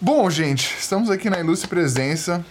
[0.00, 2.44] Bom, gente, estamos aqui na ilustre presença,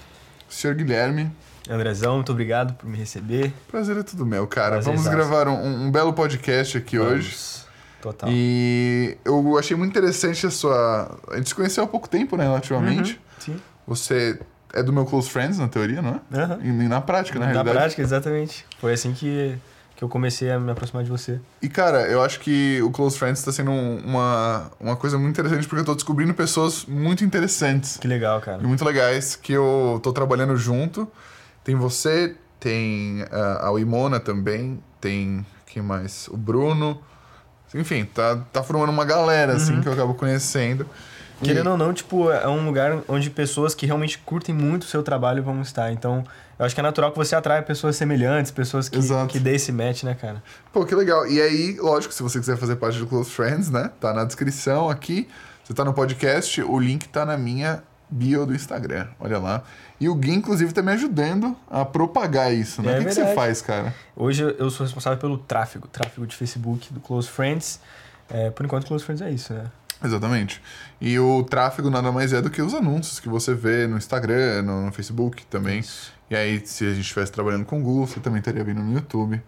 [0.49, 1.31] senhor Guilherme.
[1.69, 3.53] Andrezão, muito obrigado por me receber.
[3.71, 4.71] Prazer é tudo meu, cara.
[4.71, 5.15] Prazer Vamos exato.
[5.15, 7.29] gravar um, um belo podcast aqui hoje.
[7.29, 7.67] Vamos.
[8.01, 8.29] Total.
[8.31, 11.17] E eu achei muito interessante a sua.
[11.31, 13.13] A gente se conheceu há pouco tempo, né, relativamente.
[13.13, 13.19] Uhum,
[13.55, 13.61] Sim.
[13.87, 14.39] Você
[14.73, 16.37] é do meu close friends, na teoria, não é?
[16.37, 16.59] Aham.
[16.63, 17.77] E na prática, na, Na realidade.
[17.77, 18.65] prática, exatamente.
[18.79, 19.57] Foi assim que,
[19.97, 21.41] que eu comecei a me aproximar de você.
[21.59, 25.31] E, cara, eu acho que o Close Friends tá sendo um- uma, uma coisa muito
[25.31, 28.61] interessante porque eu tô descobrindo pessoas muito interessantes Que legal, cara.
[28.61, 31.11] e muito legais que eu tô trabalhando junto.
[31.63, 36.27] Tem você, tem ah, a Imona também, tem quem mais?
[36.27, 37.01] O Bruno.
[37.73, 40.85] Enfim, tá, tá formando uma galera, assim, que eu acabo conhecendo.
[41.41, 44.87] E- Querendo ou não, tipo, é um lugar onde pessoas que realmente curtem muito o
[44.87, 45.91] seu trabalho vão estar.
[45.91, 46.23] Então,
[46.57, 49.27] eu acho que é natural que você atrai pessoas semelhantes, pessoas que, Exato.
[49.31, 50.41] que dê esse match, né, cara?
[50.73, 51.27] Pô, que legal.
[51.27, 53.91] E aí, lógico, se você quiser fazer parte do Close Friends, né?
[53.99, 55.27] Tá na descrição aqui.
[55.63, 59.07] Você tá no podcast, o link tá na minha bio do Instagram.
[59.19, 59.63] Olha lá.
[59.99, 62.93] E o Gui, inclusive, tá me ajudando a propagar isso, né?
[62.93, 63.93] É o que, que você faz, cara?
[64.15, 67.79] Hoje eu sou responsável pelo tráfego, tráfego de Facebook do Close Friends.
[68.29, 69.65] É, por enquanto, Close Friends é isso, né?
[70.03, 70.61] Exatamente.
[70.99, 74.61] E o tráfego nada mais é do que os anúncios que você vê no Instagram,
[74.63, 75.79] no, no Facebook também.
[75.79, 76.11] Isso.
[76.29, 78.93] E aí, se a gente estivesse trabalhando com o Google, você também estaria vindo no
[78.93, 79.41] YouTube.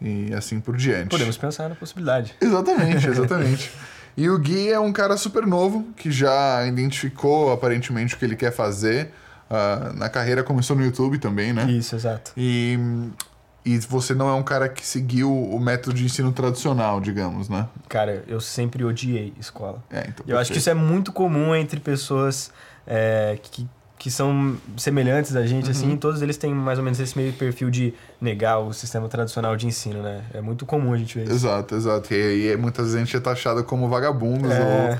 [0.00, 1.08] E assim por diante.
[1.08, 2.34] Podemos pensar na possibilidade.
[2.40, 3.70] Exatamente, exatamente.
[4.16, 8.36] e o Gui é um cara super novo que já identificou aparentemente o que ele
[8.36, 9.10] quer fazer.
[9.50, 11.70] Ah, na carreira começou no YouTube também, né?
[11.70, 12.32] Isso, exato.
[12.36, 12.78] E,
[13.74, 17.66] e você não é um cara que seguiu o método de ensino tradicional, digamos, né?
[17.88, 19.82] Cara, eu sempre odiei escola.
[19.90, 20.24] É, então.
[20.26, 22.50] Eu acho que isso é muito comum entre pessoas
[22.86, 27.16] é, que, que são semelhantes a gente, assim, todos eles têm mais ou menos esse
[27.18, 30.22] meio perfil de negar o sistema tradicional de ensino, né?
[30.32, 31.32] É muito comum a gente ver isso.
[31.34, 32.14] Exato, exato.
[32.14, 34.64] E, e muitas vezes a gente é taxado como vagabundos É.
[34.64, 34.98] ou,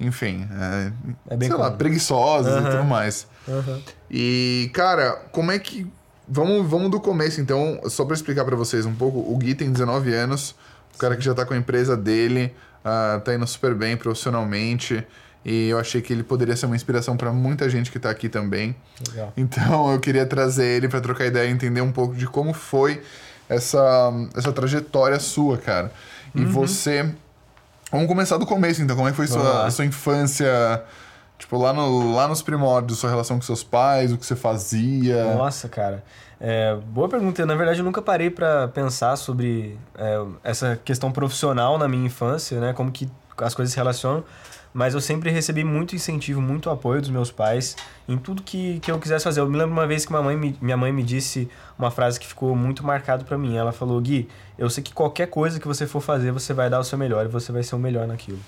[0.00, 0.92] enfim, é,
[1.30, 1.78] É bem sei lá, comum.
[1.78, 2.70] preguiçosos e Aham.
[2.70, 3.26] tudo mais.
[3.48, 3.80] Aham.
[4.10, 5.86] E, cara, como é que.
[6.34, 9.18] Vamos, vamos do começo, então, só pra explicar pra vocês um pouco.
[9.18, 10.54] O Gui tem 19 anos,
[10.94, 15.06] o cara que já tá com a empresa dele, ah, tá indo super bem profissionalmente.
[15.44, 18.30] E eu achei que ele poderia ser uma inspiração pra muita gente que tá aqui
[18.30, 18.74] também.
[19.10, 19.32] Legal.
[19.36, 23.02] Então eu queria trazer ele pra trocar ideia e entender um pouco de como foi
[23.46, 25.92] essa, essa trajetória sua, cara.
[26.34, 27.12] E você.
[27.90, 28.96] Vamos começar do começo, então.
[28.96, 30.82] Como é que foi sua, sua infância?
[31.42, 35.34] Tipo, lá, no, lá nos primórdios, sua relação com seus pais, o que você fazia.
[35.34, 36.04] Nossa, cara.
[36.40, 37.44] É, boa pergunta.
[37.44, 42.60] Na verdade, eu nunca parei pra pensar sobre é, essa questão profissional na minha infância,
[42.60, 42.72] né?
[42.72, 44.22] Como que as coisas se relacionam.
[44.72, 47.76] Mas eu sempre recebi muito incentivo, muito apoio dos meus pais
[48.08, 49.40] em tudo que, que eu quisesse fazer.
[49.40, 52.20] Eu me lembro uma vez que minha mãe me, minha mãe me disse uma frase
[52.20, 53.56] que ficou muito marcado pra mim.
[53.56, 56.78] Ela falou: Gui, eu sei que qualquer coisa que você for fazer, você vai dar
[56.78, 58.38] o seu melhor e você vai ser o melhor naquilo.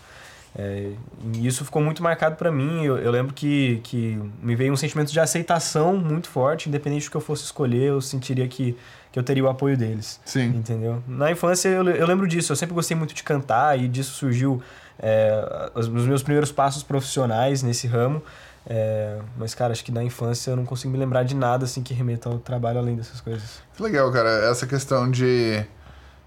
[0.56, 0.92] É,
[1.34, 2.84] e isso ficou muito marcado pra mim.
[2.84, 7.10] Eu, eu lembro que, que me veio um sentimento de aceitação muito forte, independente do
[7.10, 8.76] que eu fosse escolher, eu sentiria que,
[9.10, 10.20] que eu teria o apoio deles.
[10.24, 10.46] Sim.
[10.46, 11.02] Entendeu?
[11.08, 14.62] Na infância eu, eu lembro disso, eu sempre gostei muito de cantar e disso surgiu
[14.98, 18.22] é, os, os meus primeiros passos profissionais nesse ramo.
[18.66, 21.82] É, mas, cara, acho que na infância eu não consigo me lembrar de nada assim
[21.82, 23.60] que remeta ao trabalho além dessas coisas.
[23.76, 24.30] Que legal, cara.
[24.50, 25.62] Essa questão de,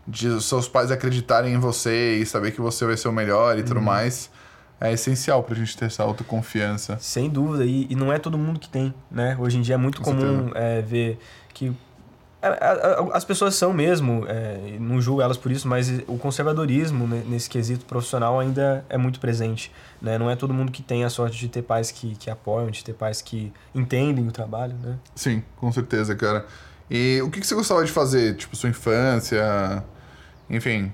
[0.08, 3.62] de seus pais acreditarem em você e saber que você vai ser o melhor e
[3.62, 3.68] Uhum.
[3.68, 4.30] tudo mais
[4.80, 6.98] é essencial pra gente ter essa autoconfiança.
[7.00, 9.36] Sem dúvida, e, e não é todo mundo que tem, né?
[9.40, 11.18] Hoje em dia é muito Com comum é, ver
[11.54, 11.76] que
[12.42, 16.18] a- a- a- as pessoas são mesmo, é, não julgo elas por isso, mas o
[16.20, 20.20] conservadorismo né, nesse quesito profissional ainda é muito presente, né?
[20.20, 22.84] Não é todo mundo que tem a sorte de ter pais que, que apoiam, de
[22.84, 24.96] ter pais que entendem o trabalho, né?
[25.16, 26.46] Sim, com certeza, cara.
[26.90, 28.36] E o que, que você gostava de fazer?
[28.36, 29.84] Tipo, sua infância?
[30.50, 30.92] Enfim.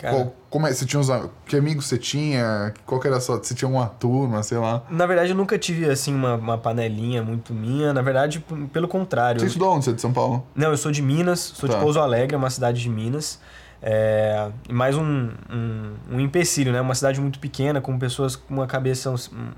[0.00, 0.72] Qual, como é?
[0.72, 1.08] Você tinha uns,
[1.46, 2.74] que amigos você tinha?
[2.84, 3.38] Qual que era a sua.
[3.42, 4.82] Você tinha uma turma, sei lá.
[4.90, 7.92] na verdade, eu nunca tive, assim, uma, uma panelinha muito minha.
[7.94, 9.40] Na verdade, pelo contrário.
[9.40, 9.84] Você estudou onde?
[9.84, 10.46] Você é de São Paulo?
[10.54, 11.76] Não, eu sou de Minas, sou Tá.
[11.76, 13.40] de Pouso Alegre, uma cidade de Minas.
[13.82, 16.80] É, mais um, um, um empecilho, né?
[16.80, 19.16] Uma cidade muito pequena, com pessoas com uma cabeça um,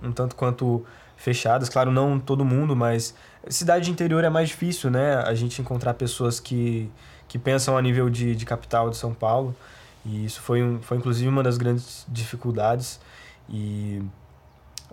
[0.08, 0.84] um tanto quanto
[1.16, 1.68] fechadas.
[1.68, 3.14] Claro, não todo mundo, mas
[3.48, 5.16] cidade de interior é mais difícil, né?
[5.16, 6.90] A gente encontrar pessoas que,
[7.28, 9.54] que pensam a nível de, de capital de São Paulo.
[10.04, 12.98] E isso foi, um, foi inclusive uma das grandes dificuldades.
[13.48, 14.02] E,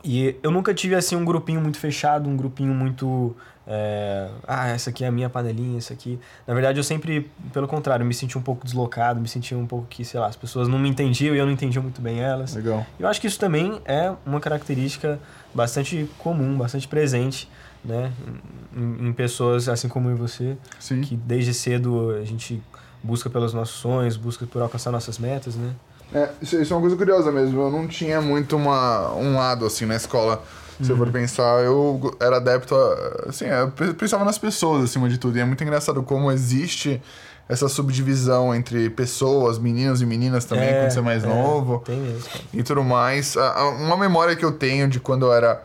[0.03, 3.35] e eu nunca tive assim um grupinho muito fechado, um grupinho muito.
[3.65, 6.19] é, ah, essa aqui é a minha panelinha, essa aqui.
[6.45, 9.87] Na verdade, eu sempre, pelo contrário, me senti um pouco deslocado, me sentia um pouco
[9.87, 12.53] que, sei lá, as pessoas não me entendiam e eu não entendia muito bem elas.
[12.55, 12.85] Legal.
[12.99, 15.17] Eu acho que isso também é uma característica
[15.53, 17.49] bastante comum, bastante presente,
[17.85, 18.11] né?
[18.75, 21.01] Em, em pessoas assim como eu e você, Sim.
[21.01, 22.61] que desde cedo a gente
[23.01, 25.73] busca pelos nossos sonhos, busca por alcançar nossas metas, né?
[26.13, 27.61] É, isso, isso é uma coisa curiosa mesmo.
[27.61, 30.43] Eu não tinha muito uma, um lado assim na escola.
[30.81, 33.29] Se eu for pensar, eu era adepto a.
[33.29, 35.37] Assim, eu pensava nas pessoas acima de tudo.
[35.37, 37.01] E é muito engraçado como existe
[37.47, 41.79] essa subdivisão entre pessoas, meninos e meninas também, É, quando você é mais é, novo.
[41.85, 42.29] Tem mesmo.
[42.53, 43.35] E tudo mais.
[43.79, 45.63] Uma memória que eu tenho de quando eu era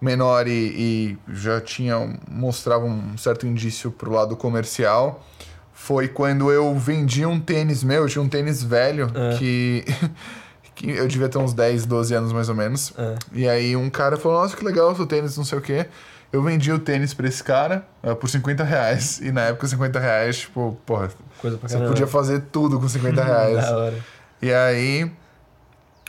[0.00, 2.18] menor e, e já tinha.
[2.30, 5.24] mostrava um certo indício pro lado comercial.
[5.72, 9.36] Foi quando eu vendi um tênis meu, eu tinha um tênis velho É.
[9.38, 9.84] que.
[10.74, 12.92] que eu devia ter uns 10, 12 anos mais ou menos.
[12.96, 13.14] É.
[13.32, 15.86] E aí um cara falou, nossa, que legal o seu tênis, não sei o quê.
[16.32, 19.18] Eu vendi o tênis pra esse cara ah, por 50 reais.
[19.20, 21.08] E na época 50 reais, tipo, porra,
[21.40, 21.90] Coisa pra você caramba.
[21.92, 23.56] podia fazer tudo com 50 reais.
[23.66, 23.98] Da hora.
[24.42, 25.10] E aí,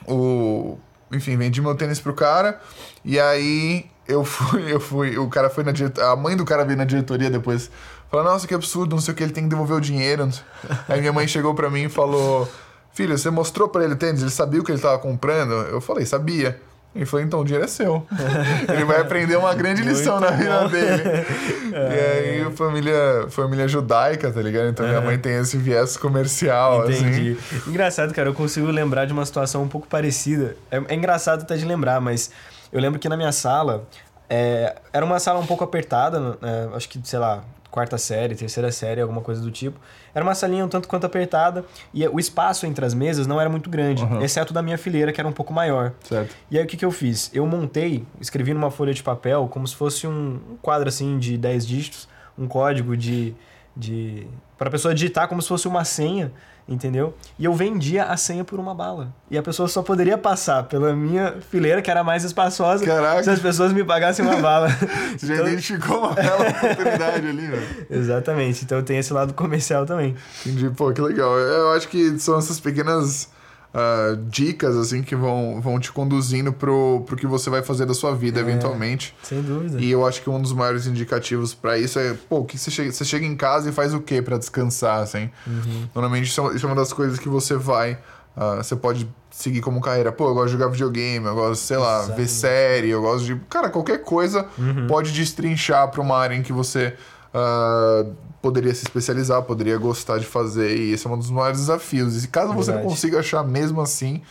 [0.07, 0.77] o.
[1.11, 2.59] Enfim, vendi meu tênis pro cara.
[3.03, 5.17] E aí eu fui, eu fui.
[5.17, 6.11] O cara foi na diretoria.
[6.11, 7.69] A mãe do cara veio na diretoria depois.
[8.09, 10.29] Falou, nossa, que absurdo, não sei o que, ele tem que devolver o dinheiro.
[10.89, 12.49] Aí minha mãe chegou pra mim e falou:
[12.91, 14.21] Filho, você mostrou pra ele o tênis?
[14.21, 15.53] Ele sabia o que ele tava comprando?
[15.53, 16.59] Eu falei, sabia.
[16.95, 18.05] Ele falou, então o dinheiro é seu.
[18.67, 20.67] ele vai aprender uma grande lição Muito na vida bom.
[20.69, 21.03] dele.
[21.71, 24.69] e aí, família, família judaica, tá ligado?
[24.69, 25.05] Então minha Aham.
[25.07, 27.05] mãe tem esse viés comercial, assim.
[27.07, 27.37] Entendi.
[27.67, 30.57] Engraçado, cara, eu consigo lembrar de uma situação um pouco parecida.
[30.71, 32.31] É, é engraçado até de lembrar, mas
[32.73, 33.87] eu lembro que na minha sala
[34.27, 38.71] é, era uma sala um pouco apertada, é, acho que, sei lá, quarta série, terceira
[38.71, 39.79] série, alguma coisa do tipo.
[40.13, 41.63] Era uma salinha um tanto quanto apertada
[41.93, 44.21] e o espaço entre as mesas não era muito grande, Uhum.
[44.21, 45.93] exceto da minha fileira, que era um pouco maior.
[46.03, 46.35] Certo.
[46.49, 47.29] E aí o que, que eu fiz?
[47.33, 51.37] Eu montei, escrevi numa folha de papel, como se fosse um, um quadro assim de
[51.37, 52.07] 10 dígitos,
[52.37, 53.35] um código de.
[53.75, 54.25] de
[54.57, 56.31] para a pessoa digitar como se fosse uma senha,
[56.69, 57.13] entendeu?
[57.37, 59.13] E eu vendia a senha por uma bala.
[59.29, 63.23] E a pessoa só poderia passar pela minha fileira, que era mais espaçosa, Caraca.
[63.23, 64.69] se as pessoas me pagassem uma bala.
[65.17, 67.67] Você já Então- identificou uma bela oportunidade ali, né?
[67.89, 68.63] Exatamente.
[68.63, 70.15] Então tem esse lado comercial também.
[70.45, 70.69] Entendi.
[70.69, 71.37] Pô, que legal.
[71.37, 73.27] Eu acho que são essas pequenas
[73.73, 77.93] ah, dicas, assim, que vão, vão te conduzindo pro, pro que você vai fazer da
[77.93, 78.41] sua vida, É.
[78.41, 79.15] eventualmente.
[79.23, 79.79] Sem dúvida.
[79.79, 82.91] E eu acho que um dos maiores indicativos pra isso é, pô, que você chega,
[82.91, 85.29] você chega em casa e faz o quê pra descansar, assim?
[85.45, 85.87] Uhum.
[85.93, 87.97] Normalmente isso é, isso é uma das coisas que você vai.
[88.35, 90.11] ah, você pode seguir como carreira.
[90.11, 92.31] Pô, eu gosto de jogar videogame, eu gosto, sei lá, ver Exatamente.
[92.31, 93.35] série, eu gosto de.
[93.49, 94.87] Cara, qualquer coisa Uhum.
[94.87, 96.95] pode destrinchar pra uma área em que você
[97.33, 98.05] ah,
[98.41, 100.75] poderia se especializar, poderia gostar de fazer.
[100.77, 102.23] E esse é um dos maiores desafios.
[102.23, 102.87] E caso você não Verdade.
[102.87, 104.21] consiga achar mesmo assim.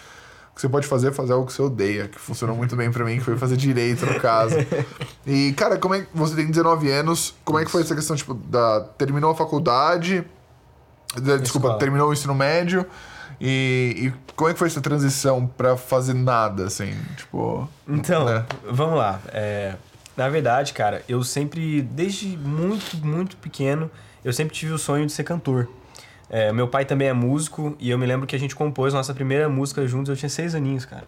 [0.53, 2.91] O que você pode fazer é fazer algo que você odeia, que funcionou muito bem
[2.91, 4.57] pra mim, que foi fazer direito no caso.
[5.27, 7.35] E, cara, como é que você tem 19 anos?
[7.45, 8.81] Como é que foi essa questão, tipo, da.
[8.97, 10.25] Terminou a faculdade?
[11.15, 11.79] da- Desculpa, escola.
[11.79, 12.85] terminou o ensino médio?
[13.41, 13.95] E,
[14.27, 16.93] e como é que foi essa transição pra fazer nada, assim?
[17.17, 17.69] Tipo.
[17.87, 18.45] Então, né?
[18.71, 19.21] vamos lá.
[19.29, 19.77] É,
[20.19, 23.89] na verdade, cara, eu sempre, desde muito, muito pequeno,
[24.25, 25.69] eu sempre tive o sonho de ser cantor.
[26.29, 29.15] É, meu pai também é músico e eu me lembro que a gente compôs nossa
[29.15, 31.05] primeira música juntos, eu tinha seis aninhos, cara.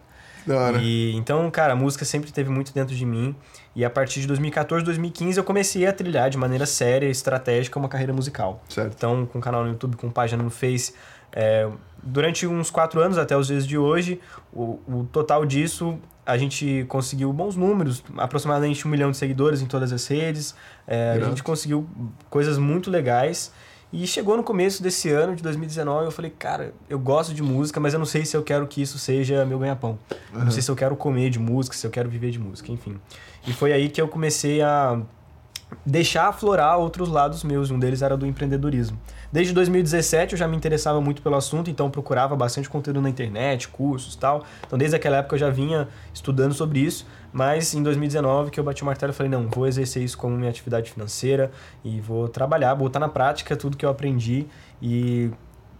[0.47, 0.77] Da hora.
[0.81, 3.35] E, então, cara, a música sempre teve muito dentro de mim.
[3.75, 7.89] E a partir de 2014, 2015, eu comecei a trilhar de maneira séria estratégica uma
[7.89, 8.63] carreira musical.
[8.69, 8.93] Certo.
[8.95, 10.93] Então, com canal no YouTube, com página no Face.
[11.33, 11.69] é,
[12.03, 14.19] durante uns quatro anos, até os dias de hoje,
[14.53, 19.65] o, o total disso, a gente conseguiu bons números, aproximadamente um milhão de seguidores em
[19.65, 20.55] todas as redes.
[20.87, 21.87] É, a gente conseguiu
[22.29, 23.51] coisas muito legais.
[23.93, 27.77] E chegou no começo desse ano, de 2019, eu falei, cara, eu gosto de música,
[27.77, 29.99] mas eu não sei se eu quero que isso seja meu ganha-pão.
[30.33, 32.71] Eu Não sei se eu quero comer de música, se eu quero viver de música,
[32.71, 32.97] enfim.
[33.45, 35.01] E foi aí que eu comecei a
[35.85, 37.71] deixar aflorar outros lados meus.
[37.71, 38.99] Um deles era do empreendedorismo.
[39.31, 43.09] Desde 2017 eu já me interessava muito pelo assunto, então eu procurava bastante conteúdo na
[43.09, 44.43] internet, cursos tal.
[44.65, 48.63] Então desde aquela época eu já vinha estudando sobre isso, mas em 2019 que eu
[48.63, 51.51] bati o martelo e falei, não, vou exercer isso como minha atividade financeira
[51.83, 54.45] e vou trabalhar, botar na prática tudo que eu aprendi
[54.81, 55.31] e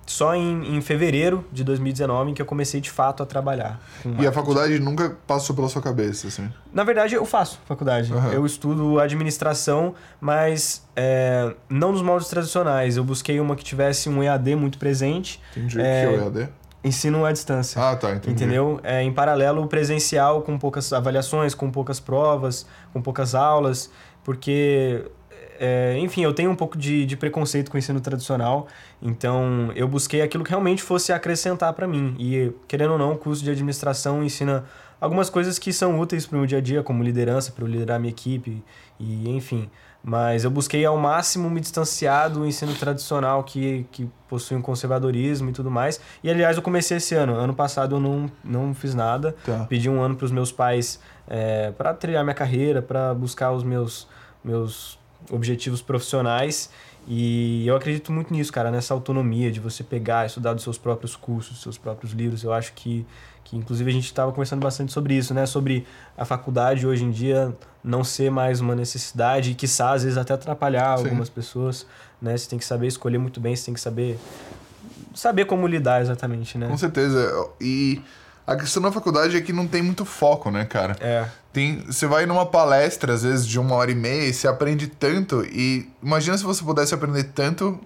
[0.05, 3.79] só em, em fevereiro de 2019 que eu comecei de fato a trabalhar.
[4.20, 6.51] E a faculdade nunca passou pela sua cabeça, assim.
[6.74, 8.12] Na verdade, eu faço faculdade.
[8.12, 8.31] Aham.
[8.34, 12.98] Eu estudo administração, mas é, não nos moldes tradicionais.
[12.98, 15.79] Eu busquei uma que tivesse um EAD muito presente, Entendi.
[15.79, 16.50] É, Que é o EAD?
[16.84, 17.79] ensino à distância.
[17.81, 18.43] Ah, tá, entendi.
[18.43, 18.79] Entendeu?
[18.84, 23.89] É, em paralelo, o presencial com poucas avaliações, com poucas provas, com poucas aulas,
[24.24, 25.05] porque,
[25.60, 28.67] é, enfim, eu tenho um pouco de, de preconceito com o ensino tradicional,
[29.01, 32.15] então eu busquei aquilo que realmente fosse acrescentar para mim.
[32.20, 34.63] E, querendo ou não, o curso de administração ensina
[35.00, 37.67] algumas coisas que são úteis para o meu dia a dia, como liderança, para eu
[37.67, 38.63] liderar a minha equipe,
[39.00, 39.70] e enfim.
[40.03, 45.50] Mas eu busquei ao máximo me distanciar do ensino tradicional que, que possui um conservadorismo
[45.50, 46.01] e tudo mais.
[46.24, 47.36] E aliás, eu comecei esse ano.
[47.36, 49.36] Ano passado eu não, não fiz nada.
[49.46, 49.65] Tá.
[49.70, 53.63] Pedi um ano para os meus pais é, para trilhar minha carreira, para buscar os
[53.63, 54.08] meus,
[54.43, 54.98] meus
[55.30, 56.70] objetivos profissionais.
[57.08, 61.16] E eu acredito muito nisso, cara, nessa autonomia de você pegar, estudar dos seus próprios
[61.16, 62.44] cursos, dos seus próprios livros.
[62.44, 63.06] Eu acho que,
[63.44, 65.46] que inclusive a gente estava conversando bastante sobre isso, né?
[65.46, 65.86] Sobre
[66.18, 70.34] a faculdade hoje em dia não ser mais uma necessidade e que às vezes até
[70.34, 71.06] atrapalhar Sim.
[71.06, 71.88] algumas pessoas,
[72.22, 72.38] né?
[72.38, 74.20] Você tem que saber escolher muito bem, você tem que saber
[75.16, 76.68] saber como lidar exatamente, né?
[76.68, 77.50] Com certeza.
[77.60, 78.01] E
[78.46, 80.96] a questão da faculdade é que não tem muito foco, né, cara?
[81.00, 84.48] É, Tem, você vai numa palestra, às vezes, de uma hora e meia, e você
[84.48, 85.43] aprende tanto.
[85.46, 87.79] E imagina se você pudesse aprender tanto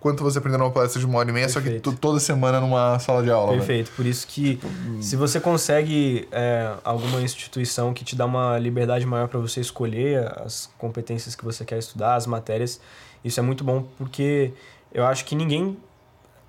[0.00, 1.90] quanto você aprendeu numa palestra de uma hora e meia, só que Perfeito.
[1.92, 3.52] to- toda semana numa sala de aula.
[3.52, 3.58] né?
[3.58, 3.90] Perfeito.
[3.96, 4.58] Por isso que
[5.00, 10.26] se você consegue é, alguma instituição que te dá uma liberdade maior para você escolher
[10.40, 12.80] as competências que você quer estudar, as matérias,
[13.24, 14.52] isso é muito bom porque
[14.94, 15.76] eu acho que ninguém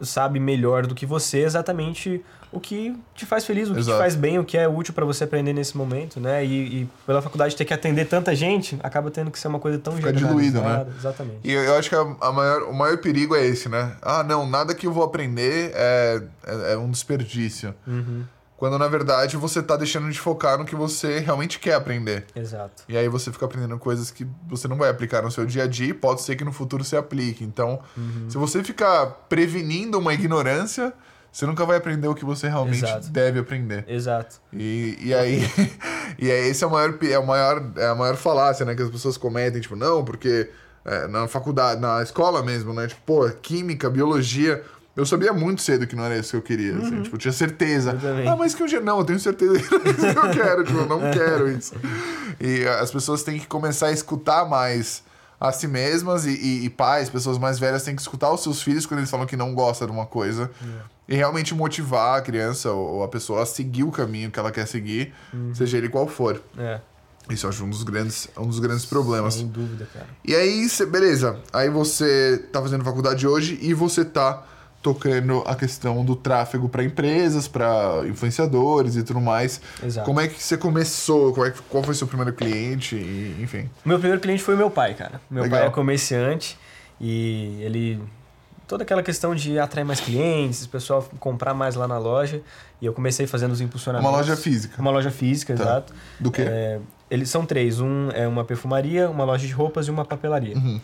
[0.02, 3.98] sabe melhor do que você exatamente o que te faz feliz, o que Exato.
[3.98, 6.46] te faz bem, o que é útil para você aprender nesse momento, né?
[6.46, 9.78] E, e pela faculdade ter que atender tanta gente, acaba tendo que ser uma coisa
[9.78, 10.86] tão Fica diluído, né?
[10.98, 11.40] Exatamente.
[11.44, 13.96] E eu eu acho que a, a maior, o maior perigo é esse, né?
[14.02, 17.76] Ah, não, nada que eu vou aprender é, é, é um desperdício.
[17.86, 18.24] Uhum,
[18.58, 22.26] Quando na verdade você tá deixando de focar no que você realmente quer aprender.
[22.36, 22.84] exato.
[22.90, 25.68] E aí você fica aprendendo coisas que você não vai aplicar no seu dia a
[25.68, 27.44] dia e pode ser que no futuro você aplique.
[27.44, 28.26] Então, Uhum.
[28.30, 30.92] se você ficar prevenindo uma ignorância,
[31.32, 33.10] você nunca vai aprender o que você realmente Exato.
[33.12, 33.86] deve aprender.
[33.88, 34.38] Exato.
[34.52, 35.40] E, e aí,
[36.18, 38.74] e aí esse é o maior, é o maior, é a maior falácia, né?
[38.74, 40.50] Que as pessoas cometem, tipo, não, porque
[40.84, 42.88] é, na faculdade, na escola mesmo, né?
[42.88, 44.64] Tipo, pô, química, biologia.
[44.98, 47.32] Eu sabia muito cedo que não era isso que eu queria, assim, tipo, eu tinha
[47.32, 47.98] certeza.
[48.02, 48.32] Eu.
[48.32, 50.64] Ah, mas que dia não, eu tenho certeza que não é isso que eu quero,
[50.64, 51.76] tipo, eu não quero isso.
[52.42, 55.04] E as pessoas têm que começar a escutar mais
[55.40, 58.60] a si mesmas e, e- e pais, pessoas mais velhas têm que escutar os seus
[58.62, 60.50] filhos quando eles falam que não gostam de uma coisa
[61.08, 64.52] e realmente motivar a criança ou ou a pessoa a seguir o caminho que ela
[64.52, 65.14] quer seguir,
[65.54, 66.42] seja ele qual for.
[66.58, 66.82] É,
[67.30, 69.36] Isso eu acho um dos grandes, um dos grandes problemas.
[69.36, 70.08] sem dúvida, cara.
[70.26, 71.38] E aí, cê- beleza.
[71.54, 74.44] Aí você tá fazendo faculdade hoje e você tá
[74.88, 79.60] tocando a questão do tráfego para empresas, para influenciadores e tudo mais.
[79.84, 80.06] Exato.
[80.06, 81.34] Como é que você começou?
[81.34, 82.96] Como é qual foi seu primeiro cliente?
[82.96, 83.70] E, enfim.
[83.84, 85.20] Meu primeiro cliente foi meu pai, cara.
[85.30, 85.60] Meu Legal.
[85.60, 86.58] pai é comerciante
[87.02, 88.00] e ele.
[88.66, 92.42] Toda aquela questão de atrair mais clientes, o pessoal comprar mais lá na loja.
[92.82, 94.10] E eu comecei fazendo os impulsionamentos.
[94.10, 94.82] Uma loja física.
[94.82, 95.64] Uma loja física, Tá.
[95.64, 95.94] exato.
[96.20, 96.44] Do quê?
[96.48, 96.80] É,
[97.10, 100.56] eles são três: um é uma perfumaria, uma loja de roupas e uma papelaria.
[100.56, 100.80] Uhum.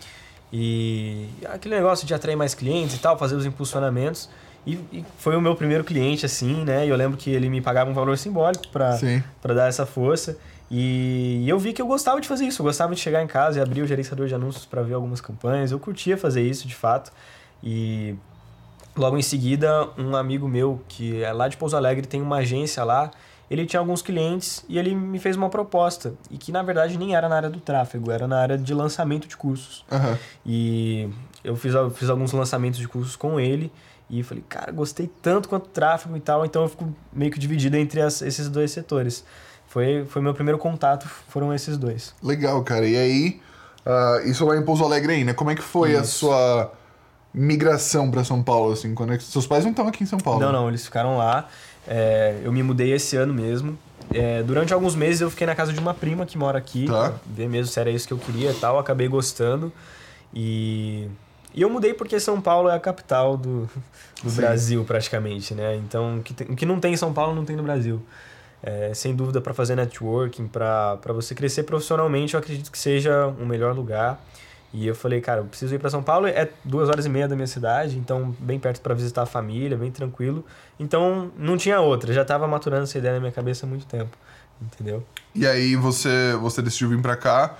[0.55, 4.29] E aquele negócio de atrair mais clientes e tal, fazer os impulsionamentos.
[4.67, 6.85] E, e foi o meu primeiro cliente, assim, né?
[6.85, 10.37] E eu lembro que ele me pagava um valor simbólico para dar essa força.
[10.69, 12.61] E eu vi que eu gostava de fazer isso.
[12.61, 15.19] Eu gostava de chegar em casa e abrir o gerenciador de anúncios para ver algumas
[15.19, 15.71] campanhas.
[15.71, 17.11] Eu curtia fazer isso, de fato.
[17.63, 18.15] E
[18.95, 22.83] logo em seguida, um amigo meu que é lá de Pouso Alegre tem uma agência
[22.83, 23.09] lá.
[23.53, 26.15] Ele tinha alguns clientes e ele me fez uma proposta.
[26.31, 29.27] E que na verdade nem era na área do tráfego, era na área de lançamento
[29.27, 29.85] de cursos.
[29.91, 30.17] Aham.
[30.43, 31.07] E
[31.43, 33.71] eu fiz, fiz alguns lançamentos de cursos com ele.
[34.09, 36.43] E falei, cara, gostei tanto quanto tráfego e tal.
[36.45, 39.23] Então eu fico meio que dividido entre as- esses dois setores.
[39.67, 42.13] Foi, foi meu primeiro contato, foram esses dois.
[42.21, 42.85] Legal, cara.
[42.87, 43.41] E aí,
[43.85, 45.33] ah, isso lá em Pouso Alegre ainda.
[45.33, 46.19] Como é que foi a Isso.
[46.19, 46.71] sua
[47.33, 48.93] migração para São Paulo, assim?
[48.93, 49.23] Quando é que...
[49.23, 50.39] Seus pais não estão aqui em São Paulo?
[50.39, 50.57] Não, né?
[50.59, 51.47] não, eles ficaram lá.
[51.87, 53.77] É, eu me mudei esse ano mesmo.
[54.13, 57.13] É, durante alguns meses eu fiquei na casa de uma prima que mora aqui, Tá.
[57.25, 58.77] ver mesmo se era isso que eu queria e tal.
[58.79, 59.71] Acabei gostando.
[60.33, 61.07] E,
[61.53, 63.69] e eu mudei porque São Paulo é a capital do,
[64.23, 64.35] do Sim.
[64.37, 65.75] Brasil, praticamente, né?
[65.75, 68.01] Então, o que, tem- o que não tem em São Paulo não tem no Brasil.
[68.61, 73.45] É, sem dúvida, para fazer networking, para você crescer profissionalmente, eu acredito que seja um
[73.45, 74.23] melhor lugar.
[74.73, 77.27] E eu falei, cara, eu preciso ir para São Paulo, é duas horas e meia
[77.27, 80.43] da minha cidade, então bem perto para visitar a família, bem tranquilo.
[80.79, 84.17] Então não tinha outra, já estava maturando essa ideia na minha cabeça há muito tempo,
[84.59, 85.05] entendeu?
[85.35, 87.55] E aí você, você decidiu vir pra cá.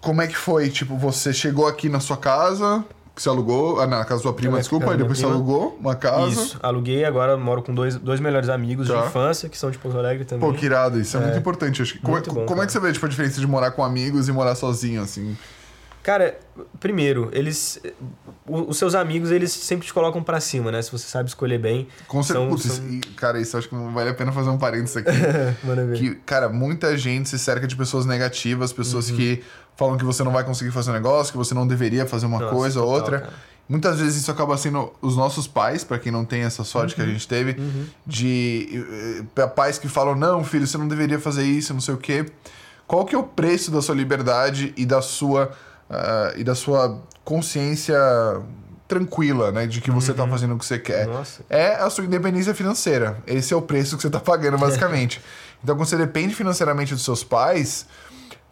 [0.00, 0.68] Como é que foi?
[0.68, 3.80] Tipo, você chegou aqui na sua casa, que você alugou.
[3.80, 4.94] Ah, na casa da sua prima, Na desculpa.
[4.94, 6.28] E depois você minha alugou uma casa.
[6.28, 9.00] Isso, aluguei, agora moro com dois, dois melhores amigos Tá.
[9.00, 10.48] de infância, que são de Porto Alegre também.
[10.50, 11.24] Pô, que irado, isso é, É.
[11.24, 11.82] muito importante.
[11.82, 13.46] Acho que, como, é- Muito bom, como é que você vê tipo, a diferença de
[13.46, 15.36] morar com amigos e morar sozinho, assim?
[16.02, 16.36] Cara,
[16.80, 17.80] primeiro, eles.
[18.44, 20.82] Os seus amigos, eles sempre te colocam pra cima, né?
[20.82, 21.86] Se você sabe escolher bem.
[22.08, 22.74] Com certeza.
[22.74, 25.10] são- Cara, isso acho que vale a pena fazer um parênteses aqui.
[25.64, 25.96] Manda ver.
[25.96, 29.16] que, cara, muita gente se cerca de pessoas negativas, pessoas Uhum.
[29.16, 29.44] que
[29.76, 32.40] falam que você não vai conseguir fazer um negócio, que você não deveria fazer uma
[32.40, 33.20] Nossa, coisa ou outra.
[33.20, 33.32] cara.
[33.68, 36.96] Muitas vezes isso acaba sendo os nossos pais, pra quem não tem essa sorte Uhum.
[36.96, 37.56] que a gente teve,
[38.04, 38.84] de
[39.36, 42.26] eh, pais que falam: não, filho, você não deveria fazer isso, não sei o quê.
[42.86, 45.52] Qual que é o preço da sua liberdade e da sua,
[45.92, 47.96] ah, e da sua consciência
[48.88, 49.66] tranquila, né?
[49.66, 50.16] De que você Uhum.
[50.18, 51.06] tá fazendo o que você quer.
[51.06, 51.42] Nossa.
[51.48, 53.18] É a sua independência financeira.
[53.26, 55.20] Esse é o preço que você tá pagando, basicamente.
[55.62, 57.86] então, quando você depende financeiramente dos seus pais,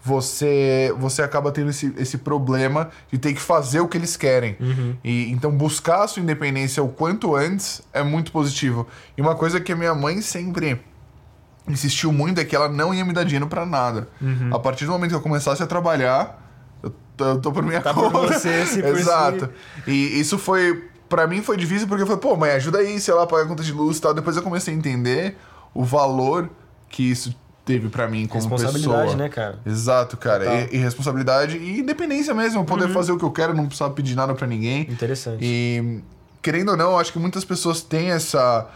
[0.03, 4.57] você você acaba tendo esse, esse problema de ter que fazer o que eles querem.
[5.05, 8.87] E então buscar a sua independência o quanto antes é muito positivo.
[9.17, 10.81] E uma coisa que a minha mãe sempre
[11.69, 14.09] insistiu muito é que ela não ia me dar dinheiro pra nada.
[14.23, 14.51] Uhum.
[14.55, 16.50] A partir do momento que eu começasse a trabalhar,
[17.25, 18.39] eu tô, por minha Tá por conta.
[18.39, 19.49] você, se por Exato.
[19.87, 23.13] E isso foi Pra mim foi difícil porque eu falei, pô, mãe, ajuda aí, sei
[23.13, 24.15] lá, pagar a conta de luz e tal.
[24.15, 25.37] Depois eu comecei a entender
[25.75, 26.49] o valor
[26.89, 27.35] que isso
[27.65, 29.17] teve pra mim como Responsabilidade, pessoa.
[29.17, 29.59] né, cara?
[29.67, 30.49] Exato, cara.
[30.49, 30.69] Uhum.
[30.71, 32.65] E, e responsabilidade e independência mesmo.
[32.65, 34.83] Poder fazer o que eu quero, não precisar pedir nada pra ninguém.
[34.83, 35.39] Interessante.
[35.43, 36.01] E
[36.41, 38.69] querendo ou não, acho que muitas pessoas têm essa,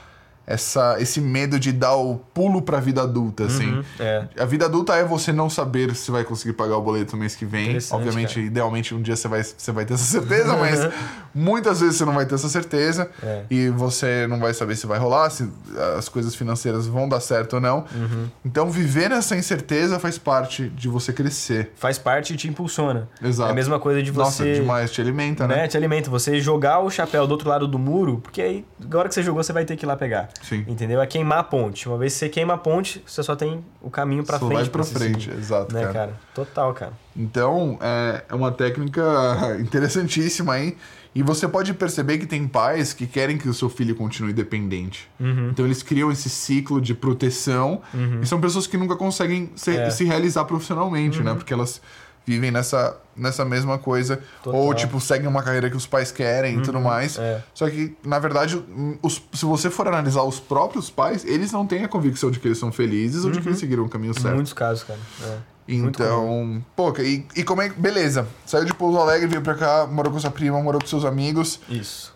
[0.46, 3.72] essa, esse medo de dar o pulo pra vida adulta, assim.
[3.72, 4.24] Uhum, é.
[4.38, 7.34] A vida adulta é você não saber se vai conseguir pagar o boleto no mês
[7.34, 7.78] que vem.
[7.90, 8.46] Obviamente, cara.
[8.46, 10.80] idealmente, um dia você vai, você vai ter essa certeza, mas
[11.34, 13.10] muitas vezes você não vai ter essa certeza.
[13.22, 13.42] É.
[13.50, 15.48] E você não vai saber se vai rolar, se
[15.96, 17.84] as coisas financeiras vão dar certo ou não.
[17.94, 18.28] Uhum.
[18.44, 21.72] Então, viver nessa incerteza faz parte de você crescer.
[21.76, 23.08] Faz parte e te impulsiona.
[23.22, 23.48] Exato.
[23.48, 24.54] É a mesma coisa de Nossa, você.
[24.54, 25.56] demais, te alimenta, né?
[25.56, 25.68] né?
[25.68, 26.10] Te alimenta.
[26.10, 29.42] Você jogar o chapéu do outro lado do muro, porque aí, agora que você jogou,
[29.42, 30.28] você vai ter que ir lá pegar.
[30.42, 30.64] Sim.
[30.68, 31.00] Entendeu?
[31.00, 31.88] É queimar a ponte.
[31.88, 34.60] Uma vez que você queima a ponte, você só tem o caminho pra Só frente.
[34.60, 35.38] vai pra você frente, seguir.
[35.38, 35.92] exato, Né, cara.
[35.94, 36.12] cara?
[36.34, 36.92] Total, cara.
[37.16, 39.02] Então, é, é uma técnica
[39.60, 40.76] interessantíssima aí.
[41.14, 45.08] E você pode perceber que tem pais que querem que o seu filho continue dependente.
[45.20, 45.50] Uhum.
[45.50, 47.80] Então, eles criam esse ciclo de proteção.
[48.20, 49.84] E são pessoas que nunca conseguem se, É.
[49.84, 49.90] Uhum.
[49.92, 51.32] se realizar profissionalmente, né?
[51.34, 51.80] Porque elas
[52.26, 54.20] vivem nessa, nessa mesma coisa.
[54.42, 54.60] Total.
[54.60, 57.18] Ou, tipo, seguem uma carreira que os pais querem e tudo mais.
[57.18, 57.42] é.
[57.52, 58.62] Só que, na verdade,
[59.02, 62.48] os- se você for analisar os próprios pais, eles não têm a convicção de que
[62.48, 64.34] eles são felizes ou de que eles seguiram o caminho Em certo.
[64.34, 64.98] muitos casos, cara.
[65.24, 65.36] É.
[65.66, 67.80] Então, pô, e, e como é que.
[67.80, 71.04] Beleza, saiu de Pouso Alegre, veio pra cá, morou com sua prima, morou com seus
[71.04, 71.58] amigos.
[71.68, 72.14] Isso.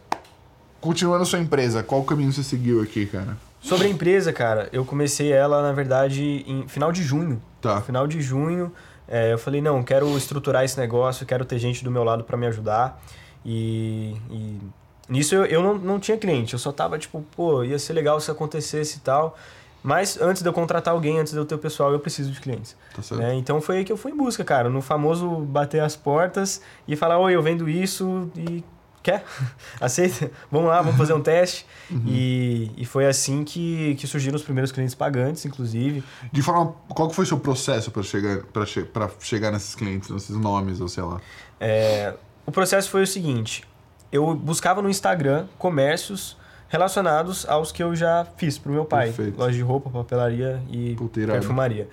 [0.80, 3.36] Continuando sua empresa, qual caminho você seguiu aqui, cara?
[3.60, 7.42] Sobre a empresa, cara, eu comecei ela, na verdade, em final de junho.
[7.60, 7.80] Tá.
[7.80, 8.72] Final de junho,
[9.08, 12.36] é, eu falei, não, quero estruturar esse negócio, quero ter gente do meu lado para
[12.36, 13.02] me ajudar.
[13.44, 14.58] E, e
[15.08, 18.20] nisso eu, eu não, não tinha cliente, eu só tava tipo, pô, ia ser legal
[18.20, 19.36] se acontecesse e tal.
[19.82, 22.40] Mas antes de eu contratar alguém, antes de eu ter o pessoal, eu preciso de
[22.40, 22.76] clientes.
[22.94, 23.34] Tá né?
[23.34, 26.96] Então foi aí que eu fui em busca, cara, no famoso bater as portas e
[26.96, 28.62] falar, oi, eu vendo isso e
[29.10, 29.24] quer?
[29.80, 30.30] Aceita?
[30.50, 31.64] Vamos lá, vamos fazer um teste.
[32.06, 36.04] E, e foi assim que, que surgiram os primeiros clientes pagantes, inclusive.
[36.32, 36.74] De forma.
[36.88, 40.36] Qual que foi o seu processo pra chegar, pra che pra chegar nesses clientes, nesses
[40.36, 41.20] nomes, ou sei lá?
[41.60, 43.64] É, o processo foi o seguinte:
[44.12, 46.36] eu buscava no Instagram comércios
[46.68, 49.06] relacionados aos que eu já fiz pro meu pai.
[49.06, 49.38] Perfeito.
[49.38, 51.38] Loja de roupa, papelaria e Puta, irado.
[51.38, 51.88] perfumaria.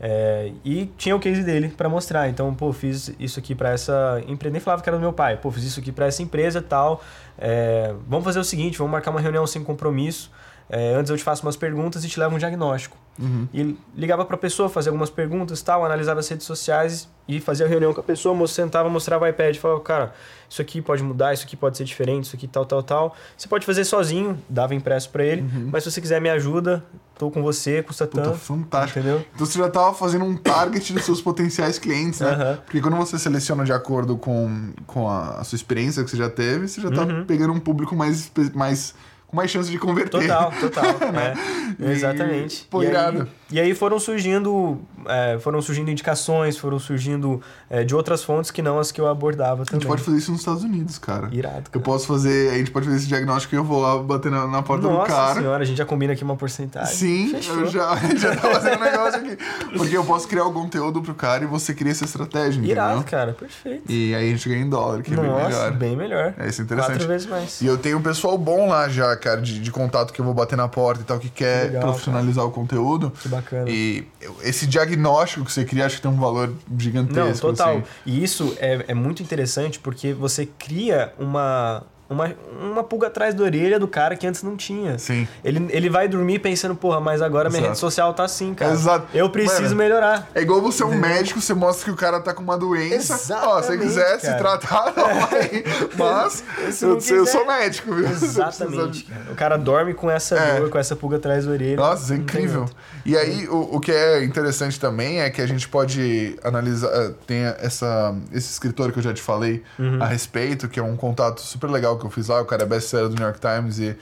[0.00, 2.28] É, e tinha o case dele para mostrar.
[2.28, 4.52] Então, pô, fiz isso aqui para essa empresa.
[4.52, 5.36] Nem falava que era do meu pai.
[5.36, 7.02] Pô, fiz isso aqui para essa empresa tal.
[7.36, 10.30] É, vamos fazer o seguinte: vamos marcar uma reunião sem compromisso.
[10.70, 12.96] É, antes eu te faço umas perguntas e te levo um diagnóstico.
[13.18, 13.48] Uhum.
[13.52, 17.68] E ligava pra pessoa, fazia algumas perguntas tal, analisava as redes sociais e fazia a
[17.68, 20.14] reunião com a pessoa, sentava, mostrava o iPad e falava, cara,
[20.48, 23.16] isso aqui pode mudar, isso aqui pode ser diferente, isso aqui tal, tal, tal.
[23.36, 26.82] Você pode fazer sozinho, dava impresso pra ele, mas se você quiser me ajuda,
[27.18, 28.38] tô com você, custa Puta, tanto.
[28.38, 29.00] fantástico.
[29.00, 29.24] Entendeu?
[29.34, 32.30] Então você já tava fazendo um target dos seus potenciais clientes, né?
[32.30, 32.58] Aham.
[32.64, 36.30] Porque quando você seleciona de acordo com, com a, a sua experiência que você já
[36.30, 37.24] teve, você já tá Uhum.
[37.24, 38.94] pegando um público mais, mais
[39.28, 40.20] com mais chance de converter.
[40.22, 40.84] Total, total.
[41.14, 41.34] é.
[41.78, 42.66] E- Exatamente.
[42.70, 47.94] pô, e, aí, e aí foram surgindo, é, foram surgindo indicações, foram surgindo é, de
[47.94, 49.86] outras fontes que não as que eu abordava A gente também.
[49.86, 51.28] pode fazer isso nos Estados Unidos, cara.
[51.30, 51.58] Irado.
[51.58, 51.84] Eu cara.
[51.84, 54.62] posso fazer, a gente pode fazer esse diagnóstico e eu vou lá bater na, na
[54.62, 55.40] porta Nossa do cara.
[55.40, 56.94] senhora, a gente já combina aqui uma porcentagem.
[56.94, 57.60] Sim, Fechou.
[57.60, 59.38] eu já, já tá fazendo um negócio aqui.
[59.76, 63.10] Porque eu posso criar o conteúdo pro cara e você cria essa estratégia, Irado, entendeu?
[63.10, 63.82] cara, perfeito.
[63.92, 65.72] E aí a gente ganha em dólar, que é bem Nossa, melhor.
[65.72, 66.34] bem melhor.
[66.38, 66.92] É, isso é interessante.
[66.94, 67.60] Quatro vezes mais.
[67.60, 70.34] E eu tenho um pessoal bom lá já, cara, de, de contato que eu vou
[70.34, 73.12] bater na porta e tal, que quer Legal, profissionalizar o conteúdo.
[73.22, 73.68] Que bacana.
[73.68, 74.06] E
[74.42, 77.46] esse diagnóstico que você cria, acho que tem um valor gigantesco.
[77.46, 77.78] Não, total.
[77.78, 77.84] assim.
[78.06, 83.44] E isso é, é muito interessante porque você cria uma, uma, uma pulga atrás da
[83.44, 84.98] orelha do cara que antes não tinha.
[84.98, 85.28] Sim.
[85.44, 87.68] Ele, ele vai dormir pensando, porra, mas agora minha Exato.
[87.70, 88.72] rede social tá assim, cara.
[88.72, 89.06] Exato.
[89.12, 90.28] Eu preciso Mano, melhorar.
[90.34, 93.14] É igual você é um médico, você mostra que o cara tá com uma doença.
[93.44, 94.38] Ó, se você quiser se cara.
[94.38, 95.64] tratar, não vai.
[95.96, 96.44] Mas
[96.74, 98.06] Se eu, não eu quiser- sou médico, viu?
[98.10, 99.04] Exatamente.
[99.04, 99.26] cara.
[99.30, 100.60] O cara dorme com essa É.
[100.60, 101.76] dor, com essa pulga atrás da orelha.
[101.76, 102.66] Nossa, é incrível.
[103.04, 106.88] E aí, o, o que é interessante também é que a gente pode analisar.
[106.92, 110.02] eh, Tem essa, esse escritor que eu já te falei Uhum.
[110.02, 112.40] a respeito, que é um contato super legal que eu fiz lá.
[112.40, 113.96] O cara é best-seller do New York Times e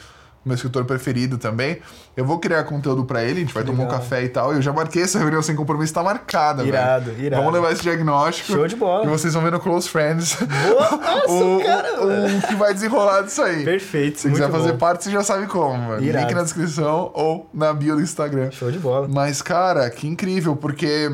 [0.45, 1.79] meu escritor preferido também.
[2.17, 3.99] Eu vou criar conteúdo pra ele, a gente vai tomar um legal.
[3.99, 4.53] café e tal.
[4.55, 7.25] Eu já marquei essa reunião sem compromisso, tá marcada, Irado, velho.
[7.27, 7.43] irado.
[7.43, 8.53] Vamos levar esse diagnóstico.
[8.53, 9.05] Show de bola.
[9.05, 13.23] E vocês vão ver no Close Friends Nossa, o, cara, o, o que vai desenrolar
[13.23, 13.65] disso aí.
[13.65, 14.21] Perfeito.
[14.21, 14.79] Se quiser muito fazer bom.
[14.79, 16.01] parte, você já sabe como, mano.
[16.05, 16.27] Irado.
[16.27, 18.53] Link na descrição ou na bio do Instagram.
[18.53, 19.09] Show de bola.
[19.09, 21.11] Mas, cara, que incrível, porque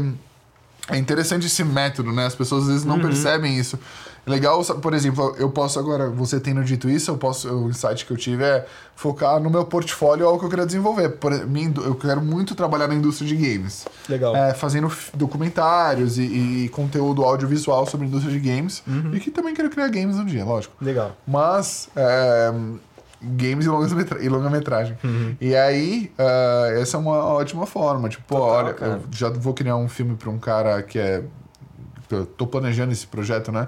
[0.90, 2.27] É interessante esse método, né?
[2.27, 3.79] As pessoas às vezes não percebem isso.
[4.25, 8.13] Legal, por exemplo, eu posso agora, você tendo dito isso, eu posso, o insight que
[8.13, 11.09] eu tive é focar no meu portfólio ao que eu quero desenvolver.
[11.11, 13.85] Por, mim, eu quero muito trabalhar na indústria de games.
[14.09, 14.37] Legal.
[14.37, 18.83] É, fazendo documentários e, e conteúdo audiovisual sobre a indústria de games.
[19.13, 20.75] E que também quero criar games um dia, lógico.
[20.81, 21.17] Legal.
[21.27, 22.53] Mas é,
[23.21, 24.97] games e longa-metragem.
[25.41, 28.09] E aí, é, essa é uma ótima forma.
[28.09, 28.93] Tipo, Total, olha, cara.
[28.93, 31.23] eu já vou criar um filme pra um cara que é.
[32.11, 33.67] Eu tô planejando esse projeto, né?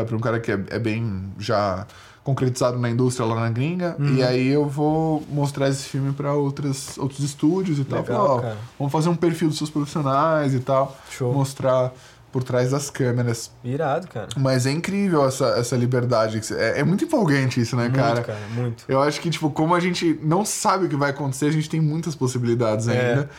[0.00, 1.86] É, pra um cara que é, é bem já
[2.22, 3.96] concretizado na indústria lá na gringa.
[3.98, 4.14] Uhum.
[4.16, 8.00] E aí eu vou mostrar esse filme pra outras, outros estúdios e tal.
[8.00, 10.96] Legal, Falar, ó, vamos fazer um perfil dos seus profissionais e tal.
[11.10, 11.32] Show.
[11.32, 11.92] Mostrar
[12.32, 13.52] por trás das câmeras.
[13.62, 14.28] Irado, cara.
[14.36, 16.40] Mas é incrível essa, essa liberdade.
[16.54, 18.22] É, é muito empolgante isso, né, Muito, cara?
[18.22, 18.84] cara, muito.
[18.88, 21.70] Eu acho que, tipo, como a gente não sabe o que vai acontecer, a gente
[21.70, 23.10] tem muitas possibilidades É.
[23.10, 23.30] ainda.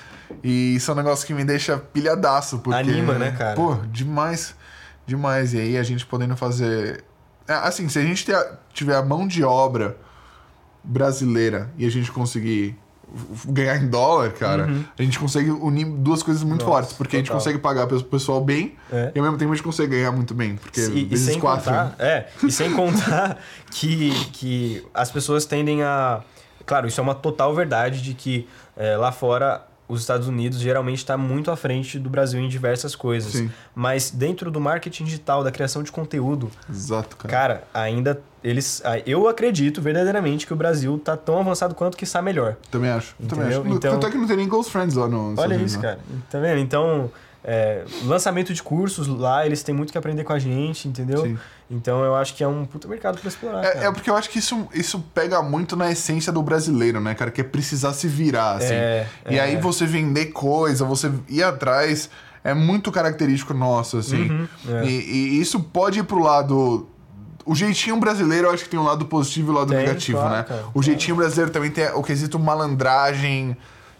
[0.42, 2.60] E isso é um negócio que me deixa pilhadaço.
[2.60, 3.56] Porque, Anima, né, cara?
[3.56, 4.56] Pô, demais.
[5.08, 5.54] Demais.
[5.54, 7.04] E aí a gente podendo fazer.
[7.48, 8.26] É, assim, se a gente
[8.74, 9.96] tiver a mão de obra
[10.84, 12.76] brasileira e a gente conseguir
[13.46, 16.70] ganhar em dólar, cara, a gente consegue unir duas coisas muito Uhum.
[16.70, 16.98] Nossa, fortes.
[16.98, 17.40] Porque a gente total.
[17.40, 19.12] consegue pagar o pessoal bem É.
[19.16, 20.56] e ao mesmo tempo a gente consegue ganhar muito bem.
[20.56, 21.72] Porque E, e vezes sem quatro.
[21.72, 21.84] né?
[21.92, 23.38] contar, é, e sem contar
[23.72, 26.22] que, que as pessoas tendem a.
[26.66, 30.98] Claro, isso é uma total verdade de que é, lá fora os Estados Unidos geralmente
[30.98, 33.34] está muito à frente do Brasil em diversas coisas.
[33.34, 33.52] Sim.
[33.76, 37.30] Mas dentro do marketing digital, da criação de conteúdo, Exato, cara.
[37.32, 38.82] cara, ainda eles.
[39.06, 42.56] Eu acredito verdadeiramente que o Brasil tá tão avançado quanto que está melhor.
[42.72, 43.16] Também acho.
[43.28, 43.60] Também Entendeu?
[43.62, 43.70] acho.
[43.70, 45.34] No- Então- Tanto é que não tem nem Ghost Friends lá no.
[45.38, 45.82] Olha isso, né?
[45.84, 46.00] cara.
[46.30, 46.60] Tá vendo?
[46.60, 47.12] Então,
[47.48, 51.22] é, lançamento de cursos lá, eles têm muito que aprender com a gente, entendeu?
[51.22, 51.38] Sim.
[51.70, 53.64] Então eu acho que é um puta mercado pra explorar.
[53.64, 53.86] É, cara.
[53.86, 57.30] é porque eu acho que isso, isso pega muito na essência do brasileiro, né, cara?
[57.30, 58.74] Que é precisar se virar, assim.
[58.74, 59.42] É, e é.
[59.42, 62.10] aí você vender coisa, você ir atrás,
[62.44, 64.28] é muito característico nosso, assim.
[64.28, 64.86] Uhum, é.
[64.86, 66.90] e, e isso pode ir pro lado.
[67.46, 70.18] O jeitinho brasileiro, eu acho que tem um lado positivo e um lado Tem, negativo,
[70.18, 70.44] claro, né?
[70.44, 73.56] cara, o jeitinho brasileiro também tem o quesito malandragem.